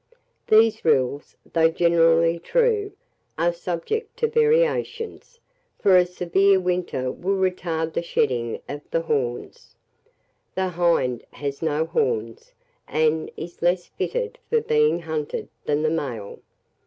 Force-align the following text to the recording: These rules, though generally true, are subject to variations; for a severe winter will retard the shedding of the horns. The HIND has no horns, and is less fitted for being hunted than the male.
These 0.47 0.83
rules, 0.83 1.37
though 1.53 1.69
generally 1.69 2.39
true, 2.39 2.93
are 3.37 3.53
subject 3.53 4.17
to 4.17 4.27
variations; 4.27 5.39
for 5.77 5.95
a 5.95 6.07
severe 6.07 6.59
winter 6.59 7.11
will 7.11 7.35
retard 7.35 7.93
the 7.93 8.01
shedding 8.01 8.63
of 8.67 8.81
the 8.89 9.01
horns. 9.01 9.75
The 10.55 10.69
HIND 10.69 11.23
has 11.33 11.61
no 11.61 11.85
horns, 11.85 12.51
and 12.87 13.29
is 13.37 13.61
less 13.61 13.89
fitted 13.89 14.39
for 14.49 14.61
being 14.61 15.01
hunted 15.01 15.49
than 15.65 15.83
the 15.83 15.91
male. 15.91 16.39